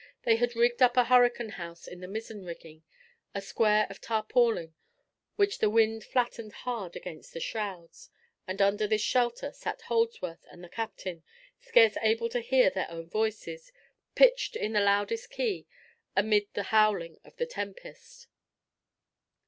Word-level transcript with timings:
They 0.23 0.37
had 0.37 0.55
rigged 0.55 0.81
up 0.81 0.97
a 0.97 1.03
hurricane 1.03 1.49
house 1.49 1.85
in 1.87 1.99
the 1.99 2.07
mizzen 2.07 2.43
rigging—a 2.43 3.39
square 3.39 3.85
of 3.87 4.01
tarpaulin, 4.01 4.73
which 5.35 5.59
the 5.59 5.69
wind 5.69 6.03
flattened 6.03 6.53
hard 6.53 6.95
against 6.95 7.33
the 7.33 7.39
shrouds—and 7.39 8.63
under 8.63 8.87
this 8.87 9.03
shelter 9.03 9.51
sat 9.51 9.83
Holdsworth 9.83 10.43
and 10.49 10.63
the 10.63 10.69
captain, 10.69 11.21
scarce 11.59 11.97
able 12.01 12.29
to 12.29 12.39
hear 12.39 12.71
their 12.71 12.89
own 12.89 13.11
voices, 13.11 13.71
pitched 14.15 14.55
in 14.55 14.73
the 14.73 14.81
loudest 14.81 15.29
key, 15.29 15.67
amid 16.15 16.47
the 16.55 16.63
howling 16.73 17.19
of 17.23 17.37
the 17.37 17.45
tempest. 17.45 18.25